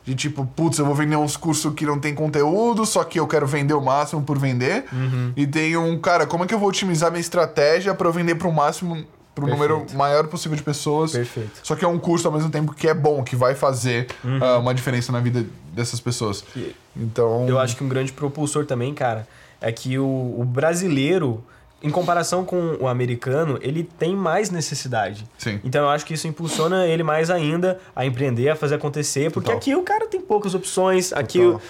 [0.06, 3.28] De tipo, putz, eu vou vender uns cursos que não tem conteúdo, só que eu
[3.28, 4.86] quero vender o máximo por vender.
[4.94, 5.34] Uhum.
[5.36, 8.36] E tem um, cara, como é que eu vou otimizar minha estratégia para eu vender
[8.36, 9.98] pro máximo, pro número Perfeito.
[9.98, 11.12] maior possível de pessoas?
[11.12, 11.60] Perfeito.
[11.64, 14.08] Só que é um curso ao mesmo tempo que é bom, que vai fazer
[14.42, 16.44] ah, uma diferença na vida dessas pessoas.
[16.56, 17.48] E Então.
[17.48, 19.28] Eu acho que um grande propulsor também, cara,
[19.60, 21.44] é que o, o brasileiro,
[21.84, 25.28] em comparação com o americano, ele tem mais necessidade.
[25.38, 25.60] Sim.
[25.64, 29.48] Então eu acho que isso impulsiona ele mais ainda a empreender, a fazer acontecer, porque
[29.48, 29.58] Total.
[29.58, 31.62] aqui o cara tem poucas opções, aqui o,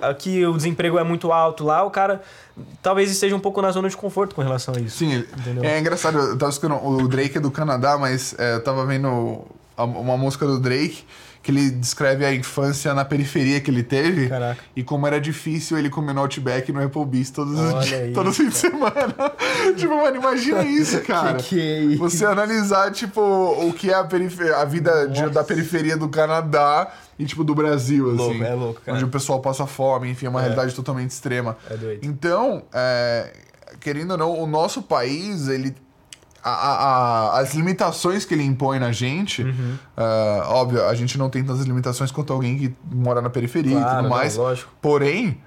[0.00, 2.22] aqui o desemprego é muito alto, lá o cara
[2.82, 4.98] talvez esteja um pouco na zona de conforto com relação a isso.
[4.98, 5.64] Sim, Entendeu?
[5.64, 6.18] é engraçado.
[6.18, 9.44] Eu tava escutando o Drake é do Canadá, mas é, eu tava vendo
[9.76, 11.04] uma música do Drake
[11.42, 14.62] que ele descreve a infância na periferia que ele teve Caraca.
[14.76, 18.50] e como era difícil ele comer no Outback no Applebee's todos os dias, os fins
[18.50, 19.14] de semana.
[19.76, 21.34] tipo, mano, imagina isso, cara.
[21.38, 21.98] Que que é isso?
[21.98, 26.92] Você analisar, tipo, o que é a, perife- a vida de- da periferia do Canadá
[27.18, 28.16] e, tipo, do Brasil, assim.
[28.16, 28.96] Louco, é louco, cara.
[28.96, 31.56] Onde o pessoal passa fome, enfim, é uma realidade totalmente extrema.
[31.68, 32.00] É doido.
[32.06, 33.32] Então, é,
[33.80, 35.74] querendo ou não, o nosso país, ele.
[36.44, 36.50] A-
[37.34, 39.74] a- as limitações que ele impõe na gente, Uhum.
[39.96, 43.80] ah, óbvio, a gente não tem tantas limitações quanto alguém que mora na periferia e
[43.80, 44.36] Claro, tudo não, mais.
[44.36, 44.72] lógico.
[44.80, 45.38] Porém,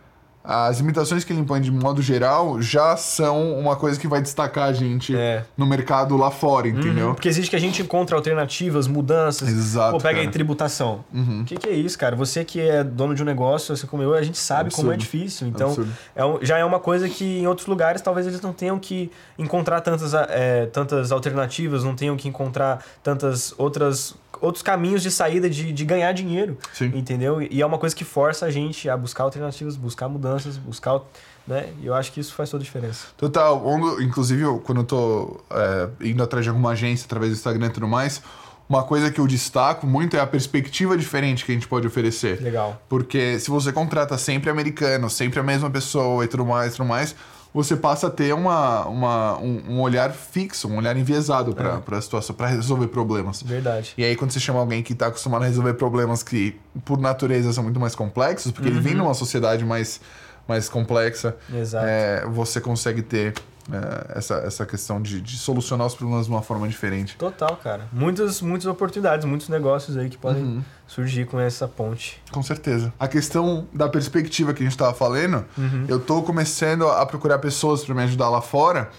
[0.47, 4.69] as limitações que ele impõe de modo geral já são uma coisa que vai destacar
[4.69, 5.43] a gente É.
[5.57, 7.13] no mercado lá fora, Uhum, entendeu?
[7.13, 9.49] Porque existe que a gente encontra alternativas, mudanças.
[9.49, 10.33] Exato, Pô, pega aí cara.
[10.33, 11.03] tributação.
[11.13, 12.15] O que, que é isso, cara?
[12.15, 14.95] Você que é dono de um negócio, assim como eu, a gente sabe como é
[14.95, 14.99] Absurdo.
[15.19, 15.47] difícil.
[15.47, 15.91] Então, Absurdo.
[16.15, 19.81] é já é uma coisa que em outros lugares talvez eles não tenham que encontrar
[19.81, 25.71] tantas, é, tantas alternativas, não tenham que encontrar tantas outras outros caminhos de saída de,
[25.71, 26.57] de ganhar dinheiro.
[26.73, 26.91] Sim.
[26.95, 27.41] Entendeu?
[27.41, 31.01] E é uma coisa que força a gente a buscar alternativas, buscar mudanças, buscar.
[31.47, 31.69] Né?
[31.81, 33.07] E eu acho que isso faz toda a diferença.
[33.17, 33.61] Total,
[34.01, 37.87] inclusive quando eu tô é, indo atrás de alguma agência através do Instagram e tudo
[37.87, 38.21] mais,
[38.67, 42.41] uma coisa que eu destaco muito é a perspectiva diferente que a gente pode oferecer.
[42.41, 42.81] Legal.
[42.89, 47.15] Porque se você contrata sempre americano, sempre a mesma pessoa e tudo mais, tudo mais,
[47.55, 51.95] você passa a ter uma, uma, um, um olhar fixo, um olhar enviesado para É.
[51.97, 53.41] a situação, para resolver problemas.
[53.41, 53.93] Verdade.
[53.97, 57.53] E aí, quando você chama alguém que está acostumado a resolver problemas que, por natureza,
[57.53, 58.99] são muito mais complexos, porque ele vem Uhum.
[59.03, 60.01] numa sociedade mais,
[60.47, 61.85] mais complexa, Exato.
[61.87, 63.33] é, você consegue ter
[63.71, 67.17] é, essa, essa questão de, de solucionar os problemas de uma forma diferente.
[67.17, 67.87] Total, cara.
[67.91, 70.63] Muitas, muitas oportunidades, muitos negócios aí que podem Uhum.
[70.87, 72.21] surgir com essa ponte.
[72.31, 72.93] Com certeza.
[72.99, 75.85] A questão da perspectiva que a gente estava falando, Uhum.
[75.87, 78.89] eu tô começando a procurar pessoas para me ajudar lá fora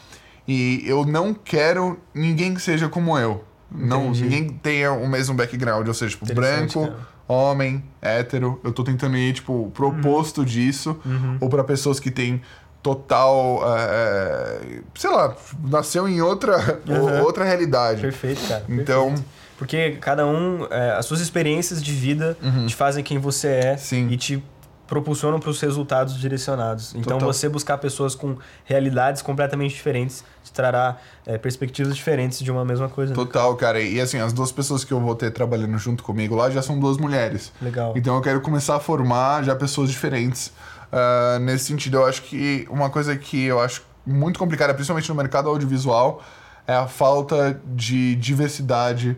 [0.48, 3.44] e eu não quero ninguém que seja como eu.
[3.70, 6.96] Não, ninguém tenha o mesmo background, ou seja, tipo, branco, cara.
[7.26, 8.60] homem, hétero.
[8.62, 9.98] Eu tô tentando ir, tipo, pro Uhum.
[9.98, 10.96] oposto disso.
[11.40, 12.40] Ou pra pessoas que têm
[12.90, 13.62] total.
[13.76, 14.58] é,
[14.94, 17.22] sei lá, nasceu em outra, Uhum.
[17.22, 18.00] outra realidade.
[18.00, 18.64] Perfeito, cara.
[18.68, 19.36] Então- perfeito.
[19.58, 23.78] Porque cada um, é, as suas experiências de vida te fazem quem você é Uhum.
[23.78, 24.08] Sim.
[24.10, 24.44] e te
[24.86, 26.94] propulsionam para os resultados direcionados.
[26.94, 27.32] Então, Total.
[27.32, 32.88] você buscar pessoas com realidades completamente diferentes te trará é, perspectivas diferentes de uma mesma
[32.88, 33.10] coisa.
[33.12, 33.16] né?
[33.16, 33.80] Total, cara.
[33.80, 36.78] E assim, as duas pessoas que eu vou ter trabalhando junto comigo lá já são
[36.78, 37.50] duas mulheres.
[37.60, 37.94] Legal.
[37.96, 40.52] Então eu quero começar a formar já pessoas diferentes.
[40.98, 45.14] Ah, nesse sentido, eu acho que uma coisa que eu acho muito complicada, principalmente no
[45.14, 46.22] mercado audiovisual,
[46.66, 49.14] é a falta de diversidade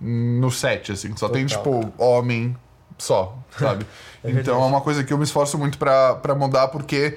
[0.00, 1.16] no set, assim.
[1.16, 2.56] Só tem, Total, tipo, homem
[2.98, 3.86] só, sabe?
[4.22, 7.16] É então é uma coisa que eu me esforço muito pra mudar, porque...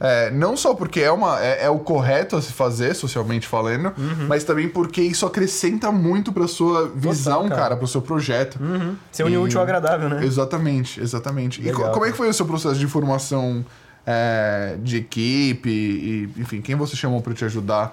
[0.00, 3.92] é, não só porque é, uma, é, é o correto a se fazer, socialmente falando,
[4.28, 7.60] mas também porque isso acrescenta muito pra sua visão, cara.
[7.62, 8.58] cara, pro seu projeto.
[8.60, 8.94] Uhum.
[9.10, 10.24] Ser unir E- útil agradável, né?
[10.24, 11.60] Exatamente, exatamente.
[11.60, 13.64] E Legal, co- como é que foi o seu processo de formação
[14.06, 15.68] é, de equipe?
[15.68, 17.92] E, enfim, quem você chamou pra te ajudar?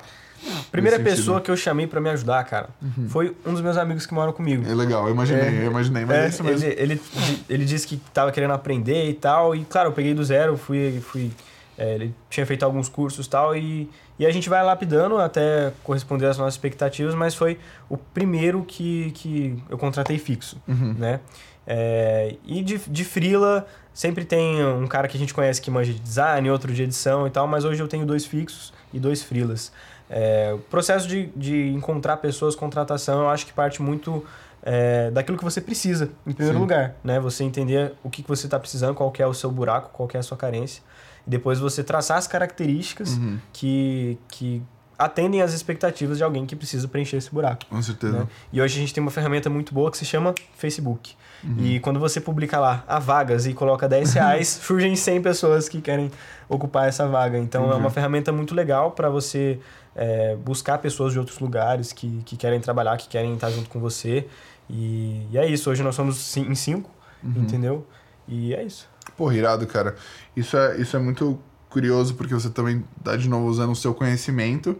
[0.71, 2.69] Primeira pessoa que eu chamei para me ajudar, cara,
[3.09, 4.63] foi um dos meus amigos que moram comigo.
[4.69, 6.67] É legal, eu imaginei, eu imaginei, mas é, É, isso mesmo.
[6.67, 7.01] Ele, ele,
[7.49, 9.55] ele disse que tava querendo aprender e tal.
[9.55, 11.01] E, claro, eu peguei do zero, fui.
[11.01, 11.31] fui
[11.77, 13.55] é, ele tinha feito alguns cursos e tal.
[13.55, 17.57] E, e a gente vai lapidando até corresponder às nossas expectativas, mas foi
[17.89, 20.93] o primeiro que, que eu contratei fixo, Uhum.
[20.97, 21.19] né?
[21.67, 25.91] É, e de, de freela, sempre tem um cara que a gente conhece que manja
[25.91, 29.23] de design, outro de edição e tal, mas hoje eu tenho dois fixos e dois
[29.23, 29.71] freelas.
[30.07, 34.23] É, o processo de, de encontrar pessoas, contratação, eu acho que parte muito
[34.61, 36.61] é, daquilo que você precisa, em primeiro Sim.
[36.61, 37.19] lugar, né?
[37.19, 40.15] Você entender o que, que você está precisando, qual é o seu buraco, qual que
[40.17, 40.83] é a sua carência,
[41.25, 44.61] e depois você traçar as características Uhum, que, que
[44.97, 47.65] atendem às expectativas de alguém que precisa preencher esse buraco.
[47.69, 48.19] com certeza.
[48.19, 48.27] né?
[48.53, 51.15] E hoje a gente tem uma ferramenta muito boa que se chama Facebook.
[51.43, 51.57] Uhum.
[51.59, 55.81] E quando você publica lá a vagas e coloca 10 reais, surgem 100 pessoas que
[55.81, 56.09] querem
[56.47, 57.37] ocupar essa vaga.
[57.37, 57.81] Então é Entendi.
[57.81, 59.59] uma ferramenta muito legal para você
[59.95, 63.79] é, buscar pessoas de outros lugares que, que querem trabalhar, que querem estar junto com
[63.81, 64.25] você.
[64.69, 65.69] E, e é isso.
[65.69, 66.89] Hoje nós somos em 5,
[67.23, 67.33] Uhum.
[67.41, 67.87] entendeu?
[68.27, 68.87] E é isso.
[69.17, 69.95] Pô, irado, cara.
[70.35, 71.39] Isso é, isso é muito
[71.69, 74.75] curioso, porque você também tá de novo usando o seu conhecimento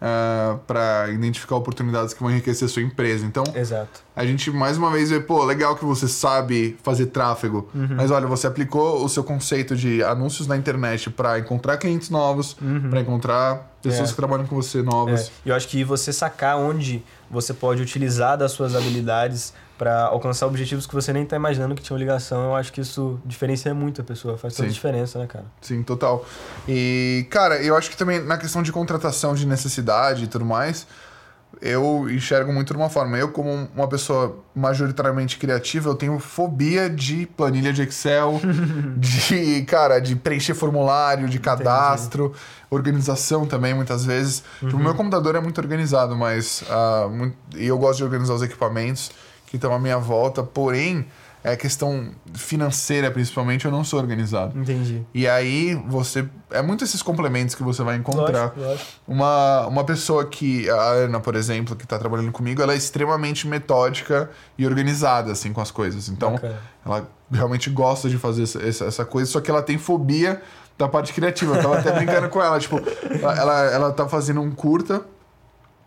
[0.00, 3.24] ah, pra identificar oportunidades que vão enriquecer a sua empresa.
[3.24, 4.02] Então, Exato.
[4.14, 7.88] a gente mais uma vez vê, pô, legal que você sabe fazer tráfego, Uhum.
[7.96, 12.54] mas olha, você aplicou o seu conceito de anúncios na internet para encontrar clientes novos,
[12.90, 14.06] pra encontrar pessoas Uhum.
[14.06, 14.10] É.
[14.10, 15.30] que trabalham com você É, novas.
[15.44, 20.46] e eu acho que você sacar onde você pode utilizar das suas habilidades para alcançar
[20.46, 24.00] objetivos que você nem tá imaginando que tinham ligação, eu acho que isso diferencia muito
[24.00, 24.74] a pessoa, faz toda a Sim.
[24.74, 25.44] diferença, né, cara?
[25.60, 26.24] Sim, total.
[26.66, 30.86] E, cara, eu acho que também na questão de contratação de necessidade e tudo mais,
[31.60, 33.16] eu enxergo muito de uma forma.
[33.16, 38.40] Eu, como uma pessoa majoritariamente criativa, eu tenho fobia de planilha de Excel,
[38.96, 42.34] de, cara, de preencher formulário, de cadastro,
[42.70, 44.42] organização também, muitas vezes.
[44.60, 48.34] Tipo, O meu computador é muito organizado, mas ah, muito- e eu gosto de organizar
[48.34, 49.10] os equipamentos
[49.56, 51.06] estão à minha volta, porém,
[51.46, 54.58] é questão financeira, principalmente, eu não sou organizado.
[54.58, 55.06] Entendi.
[55.14, 56.28] E aí você.
[56.50, 58.46] É muito esses complementos que você vai encontrar.
[58.46, 58.90] Lógico, lógico.
[59.06, 60.68] Uma, uma pessoa que.
[60.68, 65.52] A Ana, por exemplo, que está trabalhando comigo, ela é extremamente metódica e organizada, assim,
[65.52, 66.08] com as coisas.
[66.08, 66.58] Então, Bacana.
[66.84, 70.42] ela realmente gosta de fazer essa, essa, coisa, só que ela tem fobia
[70.76, 71.54] da parte criativa.
[71.54, 72.82] Eu tava até brincando com ela, tipo,
[73.22, 75.02] ela, ela, tá fazendo um curta.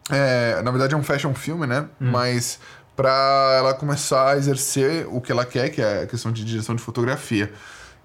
[0.10, 1.88] é, na verdade é um fashion filme, né?
[2.00, 2.60] Mas
[3.00, 6.76] pra ela começar a exercer o que ela quer, que é a questão de direção
[6.76, 7.50] de fotografia.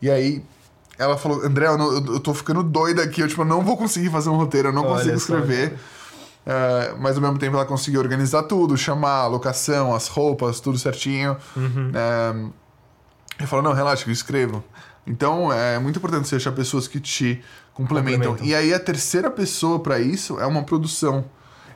[0.00, 0.40] E aí
[0.96, 3.60] ela falou, André, eu, não- eu- eu tô ficando doida aqui, eu tipo, eu não
[3.64, 5.76] vou conseguir fazer um roteiro, eu não Olha consigo escrever.
[6.46, 10.78] É, mas ao mesmo tempo ela conseguiu organizar tudo, chamar a locação, as roupas, tudo
[10.78, 11.36] certinho.
[11.56, 11.90] Uhum.
[11.92, 12.34] É,
[13.40, 14.62] ele falou, não, relaxa, eu escrevo.
[15.04, 18.30] Então é muito importante você achar pessoas que te complementam.
[18.32, 18.46] Complementam.
[18.46, 21.24] E aí a terceira pessoa pra isso é uma produção.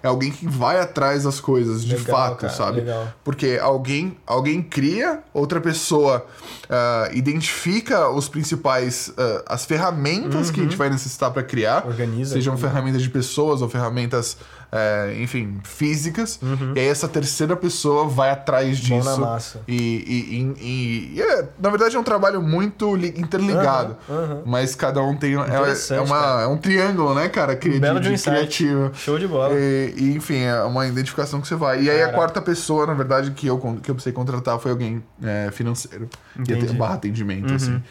[0.03, 2.81] É alguém que vai atrás das coisas, de Legal, fato, cara, sabe?
[2.81, 3.13] legal.
[3.25, 6.27] Porque alguém, alguém cria, outra pessoa
[6.69, 11.85] ah, identifica os principais, ah, as ferramentas que a gente vai necessitar para criar.
[11.85, 11.91] Uhum.
[11.91, 14.37] Organiza Sejam ferramentas de pessoas ou ferramentas,
[14.73, 16.39] eh, enfim, físicas.
[16.75, 19.11] E aí essa terceira pessoa vai atrás Mão disso.
[19.11, 19.61] na massa.
[19.67, 23.97] E, e, e- e- é, na verdade é um trabalho muito li- interligado.
[24.09, 24.43] Aham, aham.
[24.47, 25.35] Mas cada um tem.
[25.35, 27.57] É, é, uma, é um triângulo, né, cara?
[27.57, 28.91] Cri- belo de, de um de criativo.
[28.95, 29.55] Show de bola.
[29.55, 31.83] E, enfim, é uma identificação que você vai.
[31.83, 32.17] E aí a Caraca.
[32.19, 36.09] quarta pessoa, na verdade, que eu, que eu precisei contratar foi alguém é, financeiro.
[36.39, 36.73] Entendi.
[36.75, 37.83] barra atendimento, assim.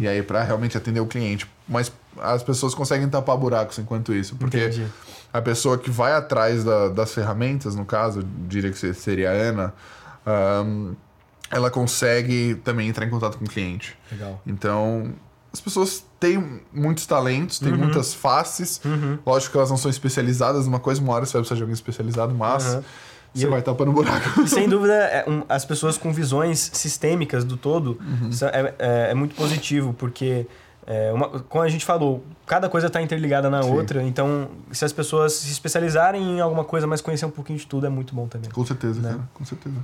[0.00, 1.46] E aí, pra realmente atender o cliente.
[1.68, 4.36] Mas as pessoas conseguem tapar buracos enquanto isso.
[4.36, 4.86] Porque Entendi.
[5.32, 9.74] a pessoa que vai atrás da- das ferramentas, no caso, diria que seria a Ana,
[10.26, 10.94] ahn,
[11.50, 13.96] ela consegue também entrar em contato com o cliente.
[14.12, 14.40] Legal.
[14.46, 15.12] Então,
[15.52, 17.78] as pessoas têm muitos talentos, têm Uhum.
[17.78, 18.80] muitas faces.
[19.26, 21.74] Lógico que elas não são especializadas numa coisa, uma hora você vai precisar de alguém
[21.74, 22.82] especializado, mas Uhum.
[23.34, 24.42] você eu- vai tapando buraco.
[24.42, 27.98] E sem dúvida, é um- as pessoas com visões sistêmicas do todo
[28.30, 30.46] isso é, é- é muito positivo, porque,
[30.92, 33.70] é, uma, como a gente falou, cada coisa está interligada na Sim.
[33.72, 37.66] outra, então se as pessoas se especializarem em alguma coisa, mas conhecer um pouquinho de
[37.66, 38.50] tudo, é muito bom também.
[38.50, 39.10] Com certeza, Né?
[39.10, 39.20] cara.
[39.32, 39.76] Com certeza.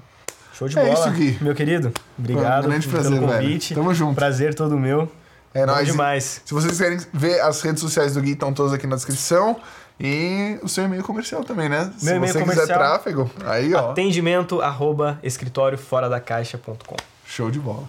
[0.53, 0.95] Show de É bola.
[0.95, 1.39] isso, Gui.
[1.41, 3.33] Meu querido, obrigado Foi um grande pelo prazer, velho.
[3.33, 3.75] convite.
[3.75, 4.15] Tamo junto.
[4.17, 5.09] Prazer todo meu.
[5.55, 5.87] É Bom nóis.
[5.87, 6.43] demais.
[6.45, 9.57] Se vocês querem ver as redes sociais do Gui, estão todas aqui na descrição.
[10.01, 11.93] E o seu e-mail comercial também, né?
[11.99, 12.79] Se Meu e-mail você quiser comercial.
[12.79, 16.97] tráfego, aí ó, Atendimento arroba escritório fora da caixa.com.
[17.27, 17.85] show de bola.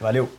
[0.00, 0.30] Valeu.